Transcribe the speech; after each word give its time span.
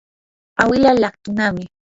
awilaa 0.61 0.99
laqtunami. 1.01 1.63